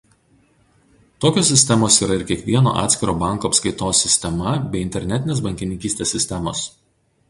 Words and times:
Tokios 1.25 1.51
sistemos 1.53 1.99
yra 2.07 2.17
ir 2.21 2.25
kiekvieno 2.33 2.75
atskiro 2.85 3.17
banko 3.27 3.53
apskaitos 3.53 4.03
sistema 4.09 4.59
bei 4.75 4.87
internetinės 4.89 5.49
bankininkystės 5.49 6.17
sistemos. 6.19 6.71